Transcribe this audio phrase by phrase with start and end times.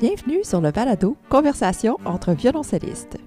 [0.00, 3.18] Bienvenue sur le balado Conversation entre violoncellistes.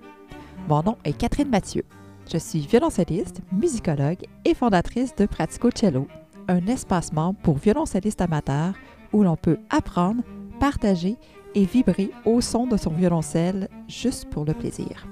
[0.67, 1.83] Mon nom est Catherine Mathieu.
[2.31, 6.07] Je suis violoncelliste, musicologue et fondatrice de Pratico Cello,
[6.47, 8.73] un espace membre pour violoncellistes amateurs
[9.11, 10.23] où l'on peut apprendre,
[10.59, 11.17] partager
[11.53, 15.05] et vibrer au son de son violoncelle juste pour le plaisir.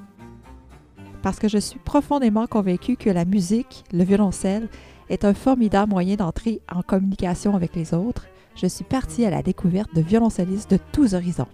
[1.22, 4.68] Parce que je suis profondément convaincue que la musique, le violoncelle,
[5.10, 8.26] est un formidable moyen d'entrer en communication avec les autres,
[8.56, 11.48] je suis partie à la découverte de violoncellistes de tous horizons.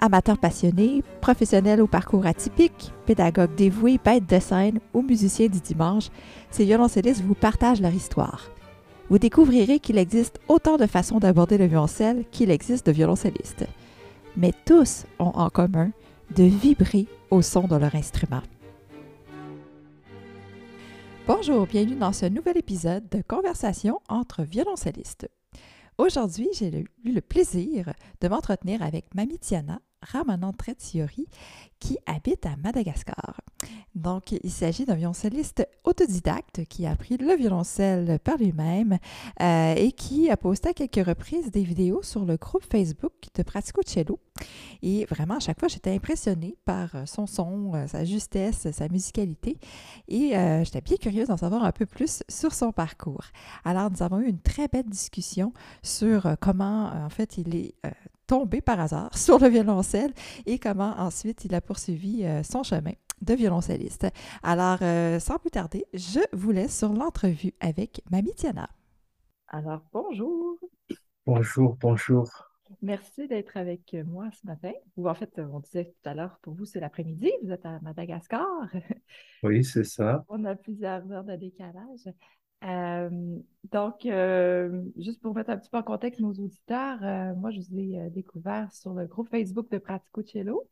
[0.00, 6.08] Amateurs passionnés, professionnels au parcours atypique, pédagogues dévoués, bêtes de scène ou musiciens du dimanche,
[6.50, 8.50] ces violoncellistes vous partagent leur histoire.
[9.10, 13.66] Vous découvrirez qu'il existe autant de façons d'aborder le violoncelle qu'il existe de violoncellistes.
[14.36, 15.90] Mais tous ont en commun
[16.36, 18.42] de vibrer au son de leur instrument.
[21.26, 25.28] Bonjour, bienvenue dans ce nouvel épisode de Conversation entre violoncellistes.
[25.98, 30.54] Aujourd'hui, j'ai eu le plaisir de m'entretenir avec Mamie Tiana, Ramanand
[31.80, 33.40] qui habite à Madagascar.
[33.94, 38.98] Donc, il s'agit d'un violoncelliste autodidacte qui a appris le violoncelle par lui-même
[39.40, 43.42] euh, et qui a posté à quelques reprises des vidéos sur le groupe Facebook de
[43.42, 44.20] Pratico Cello.
[44.82, 48.88] Et vraiment, à chaque fois, j'étais impressionnée par euh, son son, euh, sa justesse, sa
[48.88, 49.58] musicalité.
[50.06, 50.32] Et
[50.64, 53.24] j'étais bien curieuse d'en savoir un peu plus sur son parcours.
[53.64, 55.52] Alors, nous avons eu une très belle discussion
[55.82, 57.74] sur comment, en fait, il est
[58.28, 60.12] tombé par hasard sur le violoncelle
[60.46, 64.06] et comment ensuite il a poursuivi euh, son chemin de violoncelliste.
[64.44, 68.68] Alors, euh, sans plus tarder, je vous laisse sur l'entrevue avec Mamie Tiana.
[69.48, 70.56] Alors, bonjour.
[71.26, 72.28] Bonjour, bonjour.
[72.82, 74.72] Merci d'être avec moi ce matin.
[74.96, 77.80] Ou en fait, on disait tout à l'heure, pour vous, c'est l'après-midi, vous êtes à
[77.80, 78.46] Madagascar.
[79.42, 80.24] Oui, c'est ça.
[80.28, 82.08] On a plusieurs heures de décalage.
[82.64, 83.38] Euh,
[83.70, 87.60] donc, euh, juste pour mettre un petit peu en contexte nos auditeurs, euh, moi, je
[87.60, 90.68] vous ai découvert sur le groupe Facebook de Pratico Cello.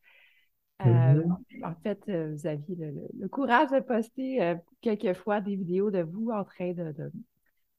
[0.81, 1.65] Mm-hmm.
[1.65, 6.75] En fait, vous aviez le, courage de poster quelquefois des vidéos de vous en train
[6.75, 7.11] de,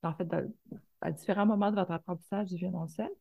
[0.02, 0.28] en fait,
[1.02, 3.12] à différents moments de votre apprentissage du violoncelle.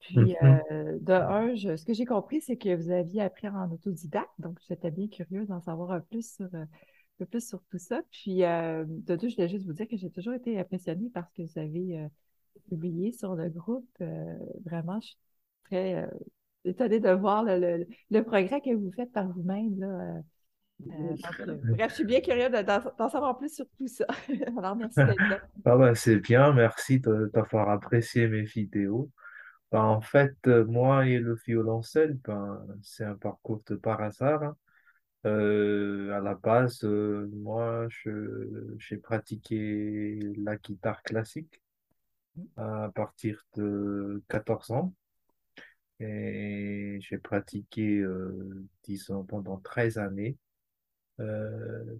[0.00, 1.04] Puis, mm-hmm.
[1.04, 4.90] de un, ce que j'ai compris, c'est que vous aviez appris en autodidacte, donc j'étais
[4.90, 6.48] bien curieuse d'en savoir un plus sur
[7.24, 8.02] peu plus sur tout ça.
[8.10, 11.28] Puis, euh, de deux, je voulais juste vous dire que j'ai toujours été impressionnée par
[11.28, 12.08] ce que vous avez euh,
[12.68, 13.88] publié sur le groupe.
[14.00, 14.34] Euh,
[14.64, 15.16] vraiment, je suis
[15.64, 16.08] très
[16.64, 20.22] étonnée de voir le, progrès que vous faites par vous-même.
[20.80, 24.06] bref, je suis bien curieuse d'en savoir plus sur tout ça.
[24.58, 25.38] Alors, merci d'être là.
[25.64, 29.10] Ah ben, c'est bien, merci d'avoir apprécié mes vidéos.
[29.70, 34.42] Ben, en fait, moi et le violoncelle, ben, c'est un parcours de par hasard.
[34.42, 34.56] Hein.
[35.24, 37.86] Euh, à la base, euh, moi,
[38.78, 41.62] j'ai pratiqué la guitare classique
[42.56, 44.94] à partir de 14 ans.
[46.00, 50.36] Et j'ai pratiqué, euh, disons, pendant 13 années,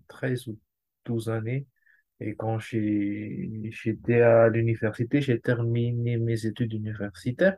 [0.09, 0.59] 13 ou
[1.05, 1.67] 12 années.
[2.21, 7.57] Et quand j'étais à l'université, j'ai terminé mes études universitaires.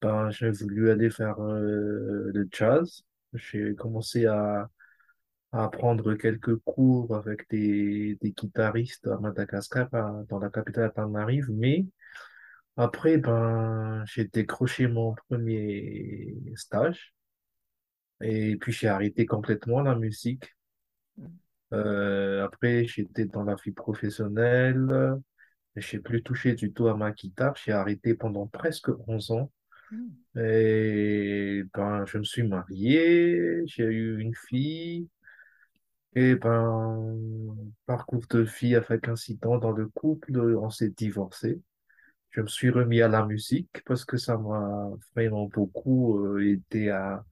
[0.00, 3.04] Ben, j'ai voulu aller faire le jazz.
[3.34, 4.70] J'ai commencé à,
[5.52, 9.88] à prendre quelques cours avec des, des guitaristes à Madagascar,
[10.28, 11.86] dans la capitale Tanarive, mais
[12.76, 17.14] après, ben, j'ai décroché mon premier stage
[18.20, 20.56] et puis j'ai arrêté complètement la musique.
[21.72, 25.20] Euh, après, j'étais dans la vie professionnelle,
[25.76, 29.50] j'ai plus touché du tout à ma guitare, j'ai arrêté pendant presque 11 ans.
[30.36, 35.08] Et ben, je me suis marié, j'ai eu une fille.
[36.16, 37.16] Et ben,
[37.86, 41.60] parcours de vie avec incident dans le couple, on s'est divorcé.
[42.30, 46.90] Je me suis remis à la musique parce que ça m'a vraiment beaucoup euh, aidé
[46.90, 47.24] à,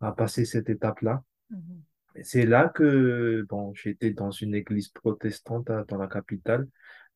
[0.00, 1.22] à passer cette étape-là.
[1.50, 1.82] Mhm.
[2.22, 6.66] C'est là que bon, j'étais dans une église protestante dans la capitale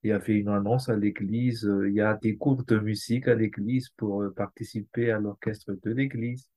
[0.02, 3.28] il y avait une annonce à l'église, euh, il y a des cours de musique
[3.28, 6.48] à l'église pour euh, participer à l'orchestre de l'église.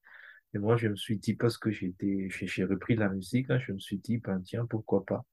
[0.53, 3.73] Et moi, je me suis dit, parce que j'étais, j'ai repris la musique, hein, je
[3.73, 5.25] me suis dit, ben tiens, pourquoi pas.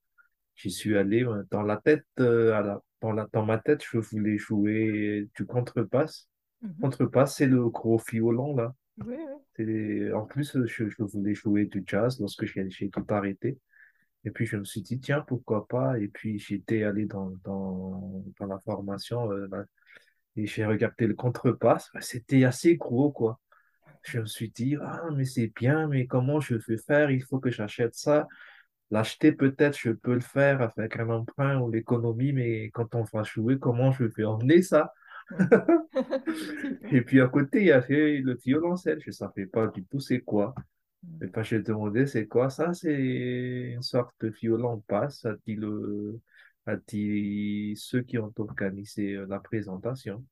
[0.57, 3.99] J'y suis allé euh, dans la tête, à la, dans, la, dans ma tête, je
[3.99, 6.29] voulais jouer du contrebasse.
[6.63, 6.75] Mhm.
[6.81, 8.75] Contrebasse, c'est le gros violon, là.
[9.07, 9.17] Oui,
[9.59, 10.13] oui.
[10.13, 13.59] En plus, je, je, voulais jouer du jazz lorsque j'ai tout arrêté.
[14.25, 15.99] Et puis, je me suis dit, tiens, pourquoi pas?
[15.99, 19.49] Et puis, j'étais allé dans, dans, dans la formation euh,
[20.37, 21.91] et j'ai regardé le contrepasse.
[22.01, 23.41] C'était assez gros, quoi.
[24.03, 27.11] Je me suis dit, ah, mais c'est bien, mais comment je vais faire?
[27.11, 28.29] Il faut que j'achète ça.
[28.91, 33.23] L'acheter, peut-être, je peux le faire avec un emprunt ou l'économie, mais quand on va
[33.23, 34.93] jouer, comment je vais emmener ça?
[36.91, 39.01] Et puis à côté, il y avait le violoncelle.
[39.01, 40.55] Je ne savais pas du tout c'est quoi.
[41.23, 41.31] Et Mhm.
[41.31, 46.21] quand j'ai demandé c'est quoi ça, c'est une sorte de violon basse, a dit le,
[46.67, 50.25] a dit ceux qui ont organisé euh, la présentation.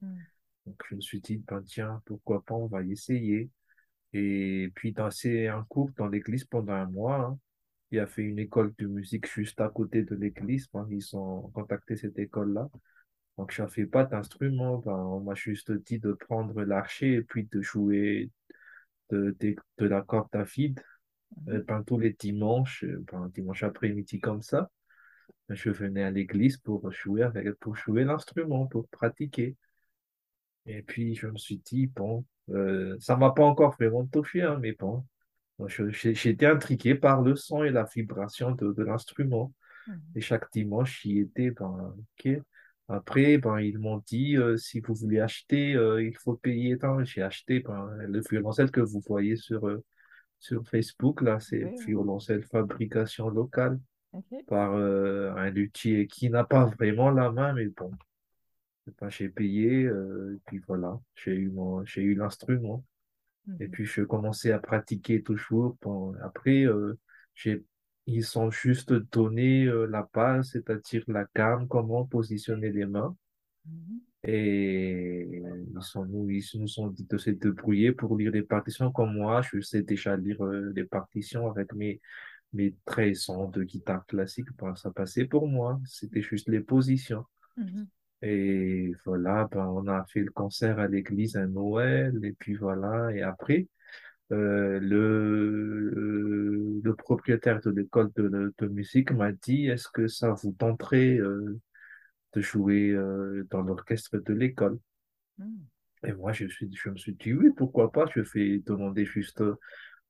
[0.00, 0.26] Mhm.
[0.66, 3.50] Donc je me suis dit, ben tiens, pourquoi pas, on va y essayer.
[4.12, 7.16] Et puis dans c'est un cours dans l'église pendant un mois.
[7.18, 7.38] hein.
[7.90, 10.68] Il a fait une école de musique juste à côté de l'église.
[10.72, 12.68] Ben, ils ont contacté cette école-là.
[13.38, 14.78] Donc je n'avais pas d'instrument.
[14.78, 18.30] Ben, on m'a juste dit de prendre l'archet et puis de jouer
[19.10, 20.80] de, de, de la corde à vide
[21.36, 24.70] ben, tous les dimanches, euh, ben, dimanche après-midi comme ça,
[25.48, 29.56] je venais à l'église pour jouer avec, pour jouer l'instrument, pour pratiquer.
[30.66, 34.58] Et puis je me suis dit, bon, euh, ça m'a pas encore vraiment touché, hein,
[34.60, 35.04] mais bon,
[35.68, 39.52] j'étais intrigué par le son et la vibration de, de l'instrument.
[39.86, 40.00] Mhm.
[40.14, 41.94] Et chaque dimanche, j'y étais, ben.
[42.88, 47.02] Après, ben, ils m'ont dit, euh, si vous voulez acheter, euh, il faut payer tant.
[47.04, 49.82] J'ai acheté ben, le violoncelle que vous voyez sur, euh,
[50.40, 53.80] sur Facebook, là, c'est Oui, violoncelle fabrication locale
[54.12, 54.44] OK.
[54.46, 57.90] par euh, un luthier qui n'a pas vraiment la main, mais bon,
[59.00, 62.84] ben, j'ai payé, euh, et puis voilà, j'ai eu mon, j'ai eu l'instrument.
[63.60, 63.68] Et Mhm.
[63.68, 65.76] puis, je commençais à pratiquer toujours.
[65.82, 66.98] Bon, après, euh,
[67.34, 67.64] j'ai,
[68.06, 73.16] ils sont juste donné euh, la base, c'est-à-dire la gamme, comment positionner les mains.
[73.66, 74.00] Mhm.
[74.26, 75.42] Et
[75.74, 79.14] ils sont, nous, ils nous sont dit de se débrouiller pour lire les partitions comme
[79.14, 79.42] moi.
[79.42, 82.00] Je sais déjà lire euh, les partitions avec mes,
[82.52, 84.48] mes 13 ans de guitare classique.
[84.58, 85.78] Ben, ça passait pour moi.
[85.84, 87.24] C'était juste les positions.
[87.56, 87.86] Mhm.
[88.22, 92.18] Et voilà, ben, on a fait le concert à l'église à Noël.
[92.22, 93.14] Et puis voilà.
[93.14, 93.68] Et après,
[94.32, 100.52] euh, le, le propriétaire de l'école de, de musique m'a dit, est-ce que ça vous
[100.52, 101.58] tenterait euh,
[102.34, 104.80] de jouer euh, dans l'orchestre de l'école?
[105.38, 105.68] Mhm.
[106.06, 108.06] Et moi, je, suis, je me suis dit, oui, pourquoi pas?
[108.14, 109.56] Je vais demander juste euh,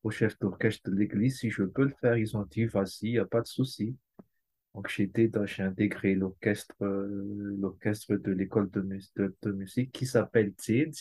[0.05, 2.16] au chef d'orchestre de l'église si je peux le faire.
[2.19, 3.96] Ils ont dit, vas-y, il n'y a pas de souci.
[4.75, 10.06] Donc, j'étais j'ai intégré l'orchestre, euh, l'orchestre de l'école de, mus- de, de musique qui
[10.06, 10.94] s'appelle TID.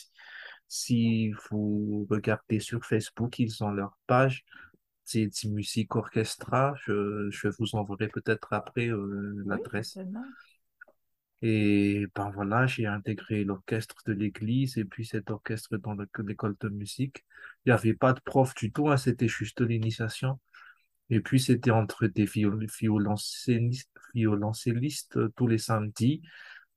[0.76, 4.44] Si vous regardez sur Facebook, ils ont leur page
[5.04, 6.74] TID Musique Orchestra.
[6.84, 10.00] Je, je vous enverrai peut-être après euh, l'adresse.
[11.42, 16.56] Et ben voilà, j'ai intégré l'orchestre de l'église et puis cet orchestre dans le- l'école
[16.60, 17.24] de musique.
[17.64, 20.40] Il n'y avait pas de prof du tout, hein, c'était juste l'initiation.
[21.10, 26.22] Et puis c'était entre des viol- violoncellistes, violoncellistes euh, tous les samedis.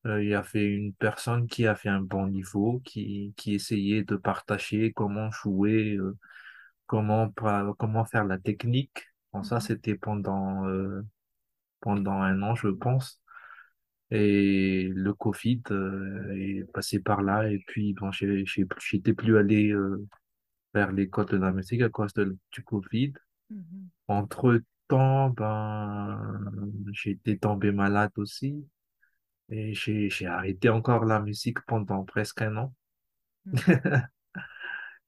[0.07, 4.15] Euh, il y avait une personne qui avait un bon niveau, qui, qui essayait de
[4.15, 6.17] partager comment jouer, euh,
[6.87, 7.31] comment,
[7.77, 9.05] comment faire la technique.
[9.33, 9.61] Bon, ça, Mhm.
[9.61, 11.03] c'était pendant, euh,
[11.81, 13.21] pendant un an, je pense.
[14.11, 15.63] Et le Covid
[16.35, 19.73] est passé par là et puis bon, j'étais plus allé
[20.73, 23.13] vers l'école de la musique à cause de, du Covid.
[23.49, 23.89] Mhm.
[24.07, 26.39] Entre-temps, ben,
[26.93, 28.67] j'étais tombé malade aussi
[29.49, 32.73] et j'ai, j'ai arrêté encore la musique pendant presque un an.
[33.45, 33.55] Mhm.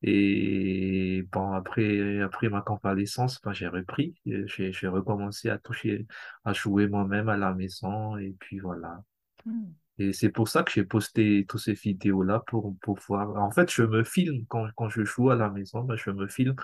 [0.01, 6.07] Et bon, après, après ma convalescence, ben, j'ai repris, Et j'ai, j'ai recommencé à toucher,
[6.45, 9.03] à jouer moi-même à la maison et puis voilà.
[9.45, 9.75] Mhm.
[9.97, 13.35] Et c'est pour ça que j'ai posté toutes ces vidéos-là pour, pour voir.
[13.37, 16.27] En fait, je me filme quand, quand je joue à la maison, ben, je me
[16.27, 16.55] filme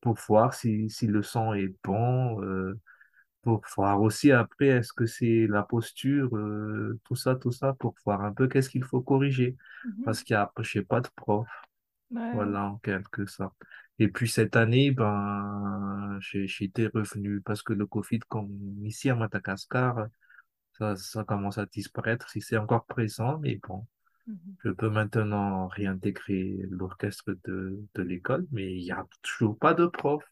[0.00, 2.78] pour voir si, si le son est bon, euh,
[3.42, 7.94] pour voir aussi après est-ce que c'est la posture, euh, tout ça, tout ça, pour
[8.04, 9.56] voir un peu qu'est-ce qu'il faut corriger.
[9.84, 10.04] Mhm.
[10.04, 11.46] Parce qu'il y a, je sais pas de prof,
[12.10, 12.32] Ouais.
[12.32, 13.54] voilà, en quelque sorte.
[13.98, 18.50] Et puis cette année, ben, j'ai, j'étais revenu parce que le Covid, comme
[18.84, 20.06] ici à Madagascar,
[20.78, 23.86] ça, ça commence à disparaître, si c'est encore présent, mais bon.
[24.26, 24.58] Mhm.
[24.64, 29.86] Je peux maintenant réintégrer l'orchestre de, de l'école, mais il n'y a toujours pas de
[29.86, 30.24] prof.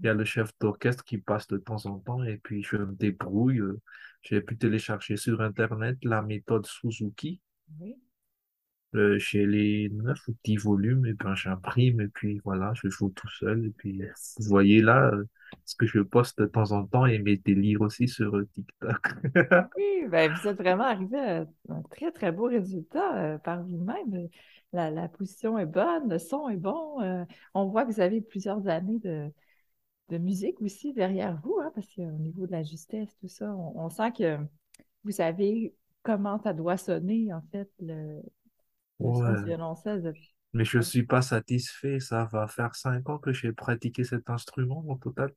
[0.00, 2.76] Il y a le chef d'orchestre qui passe de temps en temps et puis je
[2.76, 3.60] me débrouille.
[4.22, 7.40] J'ai pu télécharger sur Internet la méthode Suzuki.
[7.80, 7.96] Oui.
[8.96, 13.10] Euh, j'ai les 9 ou 10 volumes et ben j'imprime et puis voilà, je joue
[13.10, 13.66] tout seul.
[13.66, 14.02] Et puis
[14.38, 15.24] vous voyez là euh,
[15.64, 19.14] ce que je poste de temps en temps et mes délires aussi sur euh, TikTok.
[19.76, 24.28] Oui, ben, vous êtes vraiment arrivé à un très, très beau résultat par vous-même.
[24.72, 27.00] La, la position est bonne, le son est bon.
[27.02, 29.30] euh, on voit que vous avez plusieurs années de,
[30.10, 33.78] de musique aussi derrière vous, hein, parce qu'au niveau de la justesse, tout ça, on,
[33.80, 34.38] on sent que
[35.04, 38.22] vous savez comment ça doit sonner, en fait, le,
[39.26, 39.36] le Ouais.
[39.36, 40.02] violoncelle.
[40.02, 40.14] de-
[40.52, 42.00] Mais je suis pas satisfait.
[42.00, 45.32] Ça va faire cinq ans que j'ai pratiqué cet instrument au total.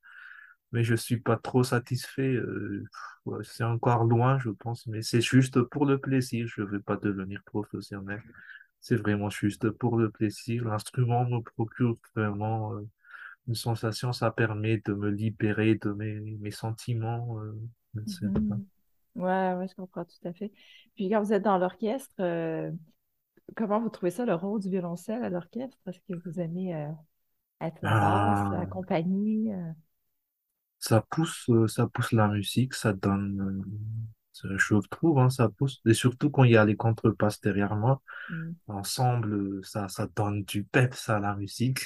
[0.74, 2.34] mais je suis pas trop satisfait.
[2.36, 2.84] euh,
[3.26, 6.48] ouais, c'est encore loin, je pense, mais c'est juste pour le plaisir.
[6.48, 8.22] Je veux pas devenir professionnel.
[8.82, 10.66] C'est vraiment juste pour le plaisir.
[10.66, 12.88] L'instrument me procure vraiment euh,
[13.48, 14.14] une sensation.
[14.14, 17.40] Ça permet de me libérer de mes, mes sentiments.
[17.42, 17.54] euh,
[18.48, 18.60] pas.
[18.60, 18.68] Mhm.
[19.16, 20.52] Ouais, ouais, je comprends tout à fait.
[20.96, 22.72] Puis quand vous êtes dans l'orchestre, euh,
[23.58, 25.78] comment vous trouvez ça, le rôle du violoncelle à l'orchestre?
[25.88, 26.90] Est-ce que vous aimez euh,
[27.62, 29.52] être Ah, compagnie?
[29.54, 29.74] euh?
[30.80, 33.64] ça pousse, ça pousse la musique, ça donne,
[34.34, 35.82] je trouve, hein, ça pousse.
[35.86, 38.54] Et surtout quand il y a les contrebasses derrière moi, Hmm.
[38.68, 41.86] ensemble, ça, ça donne du peps à la musique.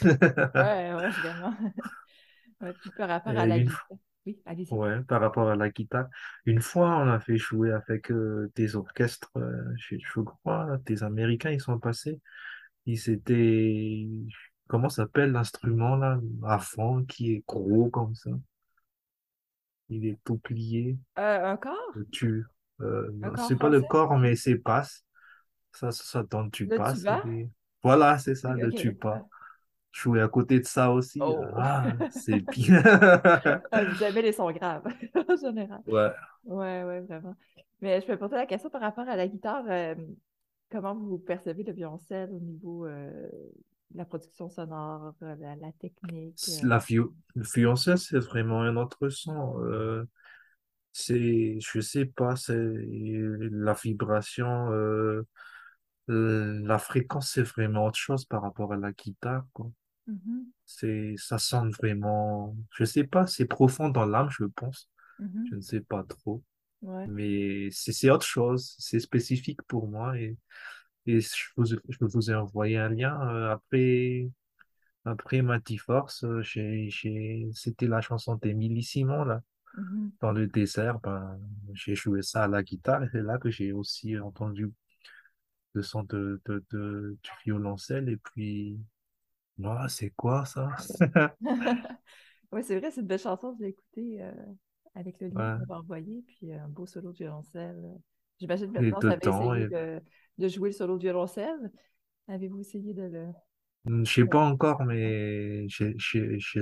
[0.56, 1.54] Ouais, ouais, vraiment.
[2.62, 3.90] Ouais, puis par rapport Et à la guitare.
[4.26, 4.42] Oui.
[4.70, 6.08] Ouais, par rapport à la guitare.
[6.46, 11.04] Une fois, on a fait jouer avec euh, des orchestres, euh, je, je crois, des
[11.04, 12.22] Américains, ils sont passés.
[12.86, 14.08] Ils étaient,
[14.68, 18.32] comment s'appelle l'instrument là, à fond, qui est gros comme ça?
[19.90, 20.98] Il est tout plié.
[21.20, 21.94] Euh, un corps?
[21.96, 22.46] Le tu,
[22.82, 25.06] euh, Un non, corps c'est pas le corps, mais c'est passe.
[25.74, 27.00] Ça, ça, ça donne du Le passe.
[27.00, 27.24] tuba?
[27.30, 27.50] Et...
[27.84, 28.94] Voilà, c'est ça, le ok, le tuba.
[28.94, 29.28] tuba.
[29.92, 31.20] Jouer à côté de ça aussi.
[31.22, 31.46] Oh!
[31.56, 32.82] Ah, c'est bien.
[33.72, 34.86] Ah, Vous aimez les sons graves,
[35.30, 35.82] en général.
[35.88, 36.12] Ouais.
[36.44, 37.36] Ouais, ouais, vraiment.
[37.82, 39.66] Mais je peux poser la question par rapport à la guitare.
[39.70, 39.96] euh,
[40.72, 43.28] comment vous percevez le violoncelle au niveau euh,
[43.94, 46.48] la production sonore, euh, la, la technique?
[46.50, 46.64] euh?
[46.64, 46.80] La
[47.36, 49.60] violoncelle, c'est vraiment un autre son.
[49.64, 50.06] Euh,
[50.94, 55.24] c'est, je sais pas, c'est la vibration, euh,
[56.08, 59.72] la fréquence, c'est vraiment autre chose par rapport à la guitare, quoi.
[60.08, 64.90] Mhm, C'est, ça sonne vraiment, je sais pas, c'est profond dans l'âme, je pense.
[65.20, 66.44] mhm, Je ne sais pas trop,
[66.82, 67.10] ouais.
[67.10, 70.38] mais c'est c'est autre chose, c'est spécifique pour moi et,
[71.08, 74.30] et je vous, je vous ai envoyé un lien euh, après.
[75.06, 76.44] Après Mighty Force, euh,
[77.54, 79.42] c'était la chanson d'Émilie Simon, là.
[79.74, 80.10] mhm.
[80.22, 81.40] Dans le désert, ben,
[81.74, 84.72] j'ai joué ça à la guitare et c'est là que j'ai aussi entendu
[85.74, 88.10] le son de, de, de- du violoncelle.
[88.10, 88.80] Et puis,
[89.58, 90.70] moi, c'est quoi ça?
[92.52, 94.32] Oui, c'est vrai, c'est une belle chanson, je l'ai écoutée euh,
[94.96, 95.58] avec le lien que Ouais.
[95.58, 97.84] vous m'avez envoyé, puis un beau solo de violoncelle.
[98.40, 100.02] J'imagine maintenant, essayé et, de,
[100.38, 101.72] de jouer le solo de violoncelle?
[102.28, 103.28] Avez-vous essayé de le...
[103.86, 105.96] Hmm, je sais pas encore, mais j'ai,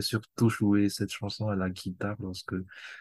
[0.01, 2.53] surtout joué cette chanson à la guitare lorsque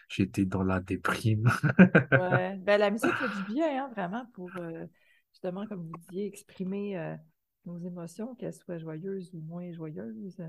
[0.09, 1.49] j'étais dans la déprime.
[2.11, 4.85] Ouais, ben, la musique fait du bien, hein, vraiment, pour euh,
[5.31, 7.15] justement, comme vous disiez, exprimer euh,
[7.65, 10.37] nos émotions, qu'elles soient joyeuses ou moins joyeuses.
[10.39, 10.47] euh,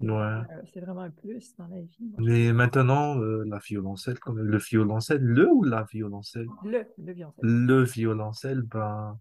[0.00, 0.08] c'est Ouais.
[0.08, 2.20] vraiment, un- c'est vraiment un plus dans la vie, moi.
[2.20, 6.50] Mais maintenant, euh, la violoncelle, le violoncelle, le ou la violoncelle?
[6.62, 7.50] Le, le violoncelle.
[7.66, 9.18] Le violoncelle, ben,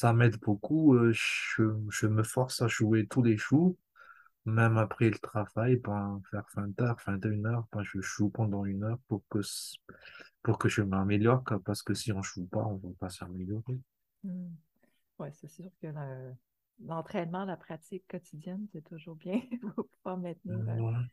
[0.00, 0.94] ça m'aide beaucoup.
[0.94, 3.76] euh, Je, me force à jouer tous les jours,
[4.46, 8.82] même après le travail, ben, vers 20 heures, 21 heures, ben, je joue pendant une
[8.84, 9.40] heure pour que,
[10.42, 13.78] pour que je m'améliore, parce que si on joue pas, on va pas s'améliorer.
[14.24, 14.54] Hmm.
[15.18, 16.34] Ouais, c'est sûr que le-
[16.86, 19.40] l'entraînement, la pratique quotidienne, c'est toujours bien
[19.76, 21.06] pour pouvoir maintenir euh, Ouais.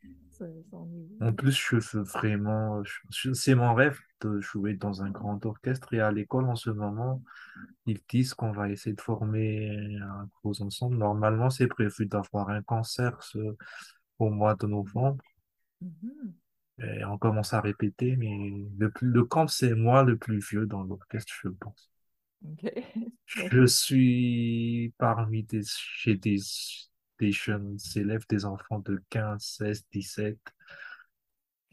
[0.69, 0.85] son
[1.19, 1.33] En niveau.
[1.33, 2.83] plus, je vraiment,
[3.33, 7.23] c'est mon rêve de jouer dans un grand orchestre et à l'école en ce moment,
[7.87, 10.97] ils disent qu'on va essayer de former un gros ensemble.
[10.97, 13.57] Normalement, c'est prévu d'avoir un concert ce-
[14.19, 15.23] au mois de novembre
[15.81, 16.37] Mhm.
[16.79, 20.65] et on commence à répéter, mais le plus, le camp, c'est moi le plus vieux
[20.65, 21.91] dans l'orchestre, je pense.
[23.25, 25.61] Je suis parmi des,
[25.97, 26.37] j'ai des,
[27.19, 30.39] des jeunes élèves, des enfants de 15, 16, 17.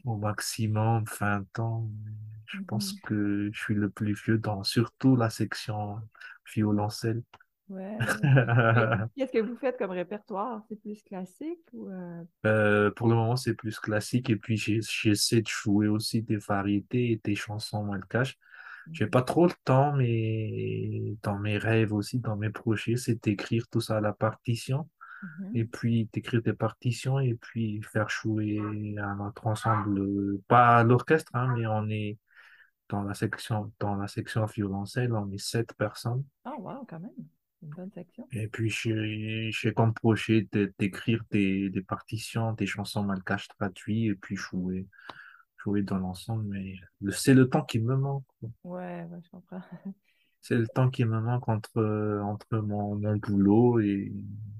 [0.05, 1.89] au maximum 20 ans.
[2.45, 3.01] Je pense Mhm.
[3.03, 5.99] que je suis le plus vieux dans surtout la section
[6.53, 7.23] violoncelle.
[7.69, 7.99] Ouais,
[9.17, 10.63] qu'est-ce que vous faites comme répertoire?
[10.69, 11.89] C'est plus classique ou...
[11.89, 16.37] euh, Euh, pour le moment, c'est plus classique et puis j'essaie de jouer aussi des
[16.37, 18.37] variétés et des chansons malgaches.
[18.93, 23.67] J'ai pas trop le temps, mais dans mes rêves aussi, dans mes projets, c'est d'écrire
[23.69, 24.87] tout ça à la partition
[25.21, 25.57] Mhm.
[25.57, 28.59] et puis d'écrire des partitions et puis faire jouer
[28.99, 32.17] à notre ensemble, pas à l'orchestre, hein, mais on est
[32.87, 36.23] Dans la section, dans la section violoncelle, on est sept personnes.
[36.43, 37.11] Ah, wow, quand même.
[37.63, 38.27] Une bonne section.
[38.31, 44.15] Et puis, j'ai comme projet de- d'écrire des, des partitions, des chansons malgaches traduites et
[44.15, 44.85] puis jouer,
[45.83, 46.45] dans l'ensemble.
[46.45, 48.25] Mais le- c'est le temps qui me manque.
[48.63, 49.61] Ouais, ouais, je comprends.
[50.39, 54.13] C'est le temps qui me manque entre, entre mon, mon boulot et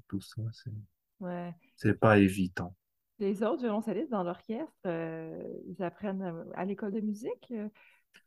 [0.06, 0.42] tout ça.
[0.52, 0.70] C'est,
[1.20, 1.54] Ouais.
[1.76, 2.74] c'est pas évident.
[3.18, 7.48] Les autres violoncellistes dans l'orchestre, euh, ils apprennent euh, à l'école de musique?
[7.52, 7.68] euh,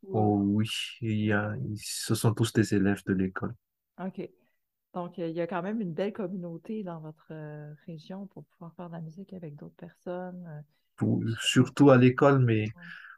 [0.03, 0.67] ou, Oh oui,
[1.01, 3.55] il y a, ils- ce sont tous des élèves de l'école.
[3.99, 4.29] OK.
[4.93, 8.73] Donc, il y a quand même une belle communauté dans votre euh, région pour pouvoir
[8.75, 10.63] faire de la musique avec d'autres personnes.
[11.39, 12.75] Surtout à l'école, mais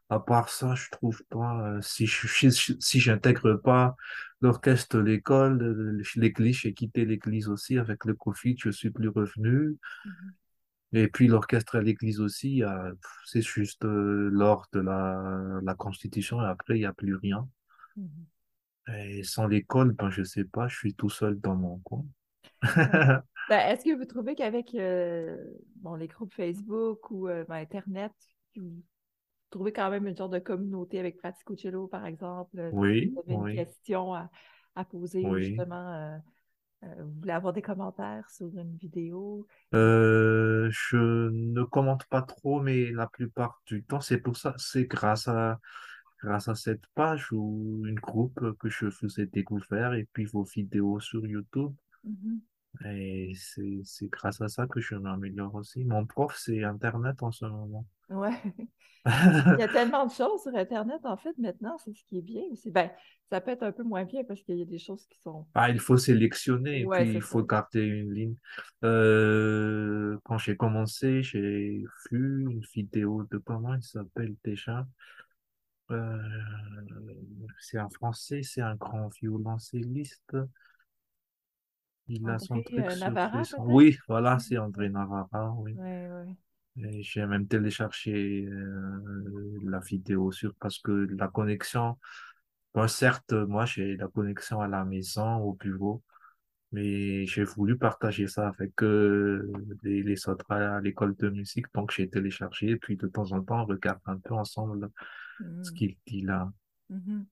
[0.10, 3.96] à part ça, je trouve pas, euh, si je, si, si j'intègre pas
[4.42, 9.78] l'orchestre de l'école, l'église, j'ai quitté l'église aussi avec le Covid, je suis plus revenu.
[10.06, 10.32] Mhm,
[10.94, 12.64] Et puis l'orchestre à l'église aussi,
[13.26, 17.48] c'est juste euh, lors de la, la Constitution et après, il n'y a plus rien.
[17.96, 18.26] mhm.
[18.96, 22.06] Et sans l'école, ben, je sais pas, je suis tout seul dans mon coin.
[22.64, 22.92] Ouais.
[23.52, 25.36] Ben, est-ce que vous trouvez qu'avec euh,
[25.76, 28.14] bon, les groupes Facebook ou euh, ben, Internet,
[28.56, 28.82] vous
[29.50, 32.58] trouvez quand même une sorte de communauté avec Praticocello, par exemple?
[32.60, 34.30] euh, Oui, Vous avez une question à,
[34.78, 35.50] à poser, oui.
[35.50, 39.46] justement, euh, vous voulez avoir des commentaires sur une vidéo?
[39.74, 40.96] Euh, je
[41.30, 45.60] ne commente pas trop, mais la plupart du temps, c'est pour ça, c'est grâce à,
[46.24, 50.44] grâce à cette page ou une groupe que je vous ai découvert et puis vos
[50.44, 51.74] vidéos sur YouTube.
[52.04, 52.42] Mhm.
[52.86, 55.84] Et c'est, c'est grâce à ça que je m'améliore aussi.
[55.86, 57.86] Mon prof, c'est Internet en ce moment.
[58.10, 58.32] Ouais.
[59.06, 62.22] Il y a tellement de choses sur Internet, en fait, maintenant, c'est ce qui est
[62.22, 62.70] bien aussi.
[62.72, 62.92] Ben,
[63.30, 65.48] ça peut être un peu moins bien parce qu'il y a des choses qui sont.
[65.56, 67.28] Ah, il faut sélectionner et Ouais, puis il ça.
[67.28, 68.36] faut garder une ligne.
[68.84, 74.88] Euh, quand j'ai commencé, j'ai vu une vidéo de comment il s'appelle déjà.
[75.92, 76.18] Euh,
[77.60, 80.36] c'est un Français, c'est un grand violoncelliste.
[82.12, 83.88] Il a son André truc euh, sur Navarra, peut-être?
[83.88, 85.74] Oui, voilà, c'est André Navarra, oui.
[85.76, 86.36] ouais, ouais.
[86.78, 91.98] Et j'ai même téléchargé euh, la vidéo sur parce que la connexion,
[92.76, 96.04] bon, certes, moi j'ai la connexion à la maison, au bureau,
[96.74, 99.52] mais j'ai voulu partager ça avec euh,
[99.84, 103.44] les, les autres à l'école de musique, donc j'ai téléchargé et puis de temps en
[103.44, 104.90] temps on regarde un peu ensemble
[105.62, 105.74] ce Mhm.
[105.74, 106.52] qu'il dit là.
[106.90, 107.26] Mhm.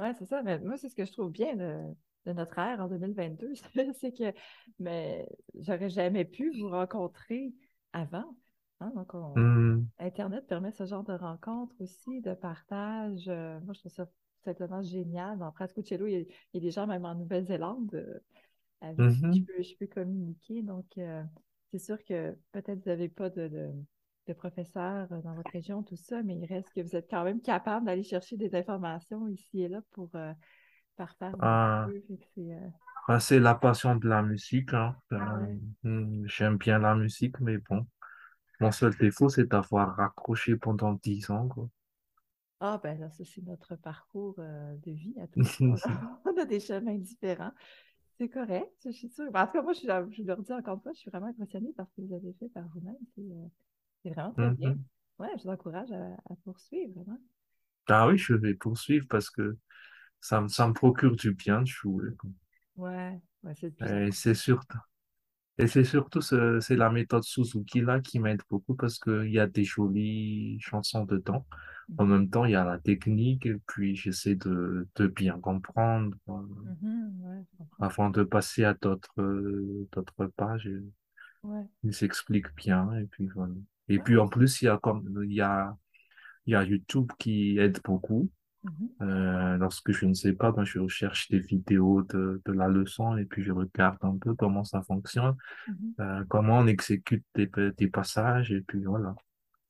[0.00, 0.42] Ouais, c'est ça.
[0.42, 1.94] Mais moi, c'est ce que je trouve bien de,
[2.26, 3.52] de notre ère en 2022,
[4.00, 4.32] c'est que
[4.78, 5.28] mais
[5.60, 7.52] j'aurais jamais pu vous rencontrer
[7.92, 8.36] avant.
[8.80, 8.92] hein.
[8.94, 13.28] Donc, on- Hmm, Internet permet ce genre de rencontre aussi, de partage.
[13.28, 14.08] Euh, moi, je trouve ça
[14.44, 15.38] simplement génial.
[15.38, 18.18] Dans Praticocello, il y a, il y a des gens même en Nouvelle-Zélande euh,
[18.80, 20.62] avec qui je peux, je peux communiquer.
[20.62, 21.22] Donc, euh,
[21.70, 23.70] c'est sûr que peut-être vous n'avez pas de, de,
[24.28, 27.24] de professeurs euh, dans votre région, tout ça, mais il reste que vous êtes quand
[27.24, 30.10] même capable d'aller chercher des informations ici et là pour
[31.00, 31.88] euh, vos Ah,
[32.38, 32.70] euh,
[33.08, 34.96] ah, c'est la passion de la musique, hein.
[35.12, 35.60] Euh, ouais.
[35.84, 37.86] hmm, j'aime bien la musique, mais bon.
[38.60, 41.68] Mon seul défaut, c'est d'avoir raccroché pendant 10 ans, quoi.
[42.60, 45.60] Ah, ben là, ça, c'est notre parcours euh, de vie à tous.
[46.24, 47.52] On a, des chemins différents.
[48.18, 49.30] C'est correct, je suis sûre.
[49.32, 51.10] Ben, En tout cas, moi, je, suis- je leur dis encore une fois, je suis
[51.10, 52.96] vraiment impressionnée par ce que vous avez fait par vous-même.
[53.16, 53.48] C'est euh,
[54.02, 54.72] c'est vraiment très bien.
[54.72, 54.84] Mhm.
[55.18, 57.18] Ouais, je vous encourage à, à poursuivre, vraiment.
[57.88, 59.56] Ah oui, je vais poursuivre parce que
[60.24, 62.14] ça, me- ça me procure du bien de jouer.
[62.18, 62.30] quoi.
[62.76, 64.78] Ouais, ouais, c'est Et c'est surtout,
[65.58, 69.38] et c'est surtout ce- c'est la méthode Suzuki là qui m'aide beaucoup parce qu'il y
[69.40, 71.46] a des jolies chansons dedans.
[71.98, 72.06] En Mhm.
[72.06, 76.34] même temps, il y a la technique et puis j'essaie de, de bien comprendre euh,
[77.22, 77.76] ouais, je comprends.
[77.78, 80.68] avant de passer à d'autres euh, d'autres pages.
[81.44, 83.54] Ouais, Ils s'expliquent bien et puis voilà.
[83.88, 85.76] Et ouais, puis en plus, il y a comme il y a
[86.46, 88.30] il y a YouTube qui aide beaucoup.
[88.64, 92.68] Mhm, Euh, lorsque je ne sais pas, ben, je recherche des vidéos de, de la
[92.68, 95.94] leçon et puis je regarde un peu comment ça fonctionne, mhm.
[96.00, 99.16] euh, comment on exécute des, des passages et puis voilà.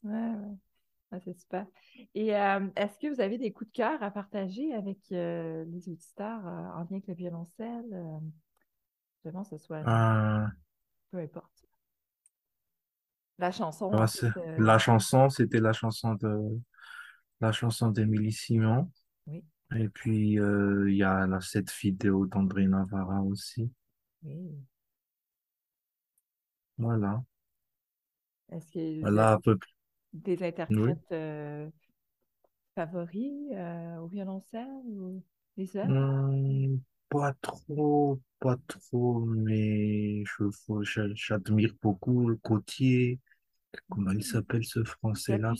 [0.02, 0.56] Ouais, ouais.
[1.12, 1.66] Ouais, c'est super.
[2.14, 6.44] Et euh, est-ce que vous avez des coups de cœur à partager avec les auditeurs
[6.46, 7.86] en lien avec le violoncelle?
[7.94, 8.18] Euh,
[9.24, 9.84] vraiment, ce soit
[11.10, 11.64] peu importe.
[13.38, 16.60] La chanson, c'est- euh, la chanson, c'était la chanson de
[17.40, 18.90] la chanson d'Émilie Simon.
[19.26, 19.44] oui,
[19.76, 23.70] Et puis euh, il y a la, cette vidéo d'André Navarra aussi.
[24.22, 24.64] oui.
[26.78, 27.24] Voilà.
[28.50, 29.56] Est-ce que Voilà à peu
[30.14, 30.94] des Oui.
[30.94, 31.70] interprètes euh,
[32.76, 35.22] favoris euh, au violoncelle ou
[35.56, 35.98] des œuvres?
[35.98, 40.44] Hum, pas trop, pas trop, mais je,
[41.14, 43.20] j'admire beaucoup le Gautier.
[43.88, 45.54] Comment il s'appelle ce français-là?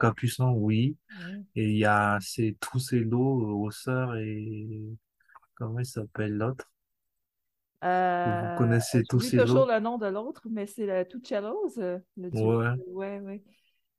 [0.00, 0.52] Capuçon?
[0.52, 0.96] Oui.
[1.10, 1.46] Oui.
[1.56, 2.56] Et il y a ces,
[2.92, 4.82] lots, Hausseur et
[5.56, 6.70] comment il s'appelle l'autre?
[8.24, 11.98] Vous Euh, connaissez tous ces toujours le nom de l'autre, mais c'est le Tuccellos, euh,
[12.16, 12.58] le duo.
[12.58, 13.42] Ouais, Ouais, ouais.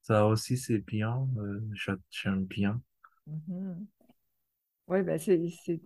[0.01, 1.25] ça aussi c'est bien.
[1.37, 2.81] euh, j'a- j'aime bien.
[3.27, 3.87] Mhm.
[4.87, 5.37] Oui, ben c'est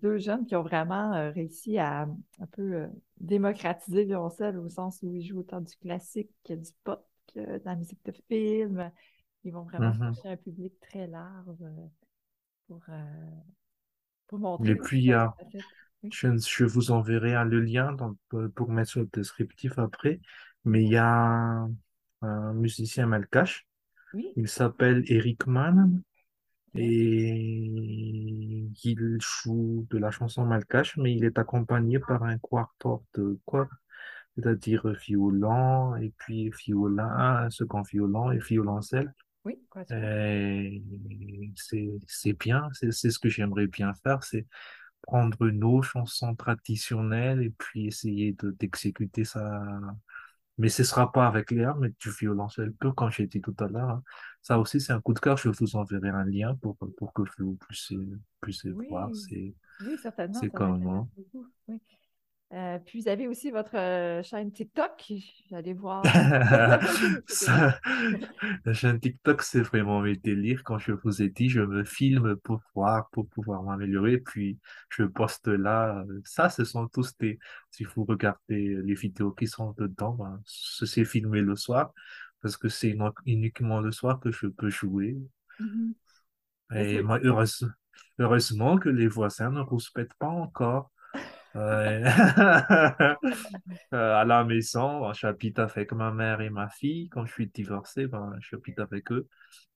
[0.02, 2.04] deux jeunes qui ont vraiment euh, réussi à
[2.40, 2.88] un peu euh,
[3.20, 7.06] démocratiser le violoncelle au sens où ils jouent autant du classique que du pop,
[7.36, 8.92] de la musique de film.
[9.44, 9.94] Ils vont vraiment Mhm.
[9.94, 11.88] chercher un public très large euh,
[12.68, 13.32] pour, euh,
[14.28, 15.12] pour montrer Et puis.
[16.04, 16.12] Oui.
[16.12, 20.22] je, je vous enverrai le lien donc, euh, pour mettre sur le descriptif après,
[20.66, 21.74] mais il y a un,
[22.22, 23.68] un musicien malgache
[24.14, 24.38] Oui.
[24.38, 26.02] Il s'appelle Eric Mann
[26.76, 27.36] et
[28.84, 33.70] il joue de la chanson malgache, mais il est accompagné par un quartet de quoi?
[34.36, 39.14] C'est-à-dire violon et puis violon, second violon et violoncelle.
[39.46, 40.82] Oui, c'est
[42.08, 44.48] c'est bien, c'est ce que j'aimerais bien faire, c'est
[45.02, 49.62] prendre nos chansons traditionnelles et puis essayer de d'exécuter ça.
[50.60, 53.90] Mais ce sera pas avec l'air, mais du violoncelle, comme j'ai dit tout à l'heure.
[53.90, 54.04] hein.
[54.42, 55.38] Ça aussi, c'est un coup de cœur.
[55.38, 57.98] Je vous enverrai un lien pour, pour que vous puissiez,
[58.40, 59.10] puissiez voir.
[59.10, 61.10] Oui, C'est, oui, certainement, c'est comment.
[61.68, 61.80] Oui.
[62.54, 65.12] Euh, puis vous avez aussi votre euh, chaîne TikTok.
[65.50, 66.04] J'allais voir.
[67.28, 67.80] Ça,
[68.66, 70.64] la chaîne TikTok, c'est vraiment mes délires.
[70.64, 74.20] Quand je vous ai dit, je me filme pour voir, pour pouvoir m'améliorer.
[74.20, 76.04] Puis, je poste là.
[76.26, 77.40] Ça, ce sont tous des,
[77.72, 81.92] si vous regardez les vidéos qui sont dedans, ben, ce- c'est filmé le soir.
[82.42, 85.18] Parce que c'est uni- uniquement le soir que je peux jouer.
[85.60, 85.94] Mhm.
[86.76, 87.70] Et moi, heureuse-
[88.20, 90.92] heureusement que les voisins ne rouspètent pas encore.
[91.56, 92.04] Ouais.
[93.94, 97.10] Euh, à la maison, j'habite avec ma mère et ma fille.
[97.10, 99.28] Quand je suis divorcé, ben, j'habite avec eux.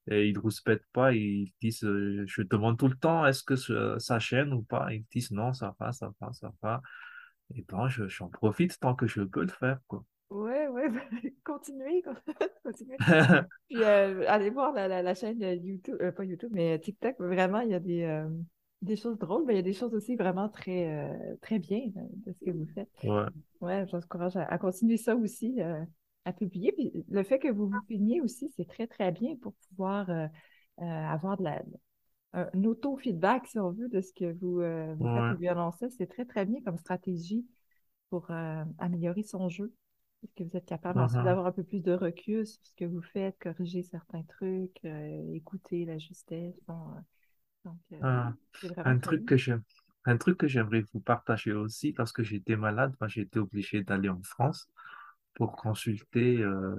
[0.09, 1.13] Et ils ne rouspètent pas.
[1.13, 4.93] Ils disent, euh, je demande tout le temps, est-ce que ce- ça chaîne ou pas?
[4.93, 6.81] Ils disent non, ça va, ça va, ça va.
[7.55, 10.03] Et ben, je, j'en profite tant que je peux le faire, quoi.
[10.29, 10.89] Ouais, ouais,
[11.45, 12.03] continuez,
[12.63, 12.97] continuez.
[13.69, 17.15] Puis euh, allez voir la, la, la chaîne YouTube, pas YouTube, mais TikTok.
[17.19, 18.03] Vraiment, il y a des,
[18.81, 21.79] des choses drôles, mais il y a des choses aussi vraiment très, euh, très bien
[21.97, 22.89] euh, de ce que vous faites.
[23.03, 23.27] Ouais.
[23.61, 25.83] Ouais, je vous encourage à, à continuer ça aussi, euh,
[26.25, 26.71] à publier.
[26.73, 30.09] Puis le fait que vous vous filmiez aussi, c'est très, très bien pour pouvoir
[30.77, 31.63] avoir de la,
[32.33, 34.61] un, un auto-feedback, si on veut, de ce que vous,
[34.97, 35.33] vous faites Ouais.
[35.33, 35.91] violoncelle.
[35.97, 37.45] C'est très, très bien comme stratégie
[38.09, 38.29] pour
[38.79, 39.73] améliorer son jeu.
[40.23, 41.25] Est-ce que vous êtes capable ensuite Mhm.
[41.25, 44.81] d'avoir un peu plus de recul sur ce que vous faites, corriger certains trucs,
[45.33, 46.55] écouter la justesse?
[46.67, 46.75] Bon,
[47.67, 49.63] donc, euh, Un, vraiment un truc que j'aime,
[50.05, 54.09] un truc que j'aimerais vous partager aussi, parce que j'étais malade, j'ai été obligé d'aller
[54.09, 54.69] en France
[55.35, 56.75] pour consulter, euh,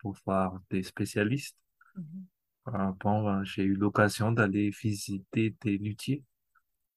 [0.00, 1.58] pour voir des spécialistes.
[1.96, 2.28] Mhm.
[2.68, 6.22] Euh, bon, ben, j'ai eu l'occasion d'aller visiter des luthiers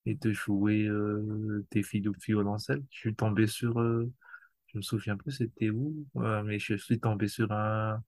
[0.06, 2.84] et de jouer euh, des filles de violoncelle.
[2.92, 4.12] Je suis tombé sur, euh,
[4.68, 8.04] je me souviens plus c'était où, euh, mais je suis tombé sur un,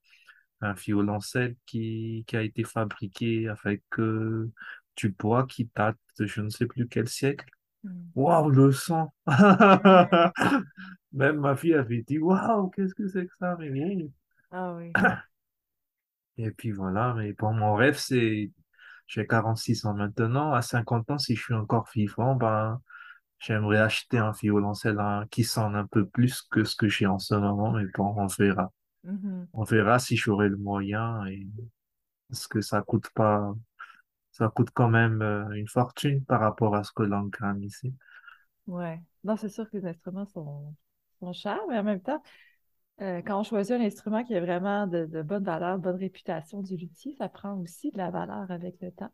[0.61, 4.51] un violoncelle qui, qui a été fabriqué avec euh,
[4.95, 7.45] du bois qui date de je ne sais plus quel siècle.
[7.83, 8.11] Mhm.
[8.15, 9.09] Waouh, le son!
[11.13, 13.55] Même ma fille avait dit, waouh, qu'est-ce que c'est que ça?
[13.59, 14.11] Mais oui.
[14.51, 14.91] Ah oui.
[16.37, 18.51] Et puis voilà, mais bon, mon rêve, c'est,
[19.07, 22.81] j'ai 46 ans maintenant, à 50 ans, si je suis encore vivant, ben,
[23.39, 27.19] j'aimerais acheter un violoncelle hein, qui sonne un peu plus que ce que j'ai en
[27.19, 28.71] ce moment, mais bon, on verra.
[29.03, 29.47] Mhm.
[29.53, 31.47] On verra si j'aurai le moyen et
[32.29, 33.53] parce que ça coûte pas,
[34.37, 37.93] ça coûte quand même euh, une fortune par rapport à ce que l'on gagne ici.
[38.67, 38.99] Ouais.
[39.23, 40.75] Non, c'est sûr que les instruments sont,
[41.19, 42.21] sont chers, mais en même temps,
[43.01, 46.61] euh, quand on choisit un instrument qui a vraiment de, de bonne valeur, bonne réputation
[46.63, 49.11] du luthier, ça prend aussi de la valeur avec le temps.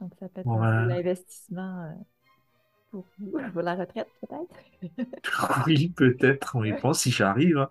[0.00, 0.90] Donc, ça peut être un Ouais.
[0.90, 1.94] investissement euh,
[2.90, 5.06] pour vous, pour la retraite, peut-être?
[5.66, 7.58] Oui, peut-être, on y pense si j'arrive.
[7.58, 7.68] hein.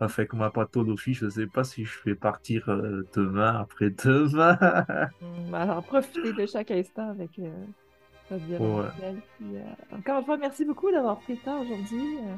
[0.00, 4.56] Avec ma pathologie, je ne sais pas si je vais partir euh, demain, après-demain.
[5.52, 7.50] Alors, profitez de chaque instant avec euh,
[8.30, 9.20] votre violoncelle.
[9.38, 12.16] Puis, euh, encore une fois, merci beaucoup d'avoir pris le temps aujourd'hui.
[12.18, 12.34] euh,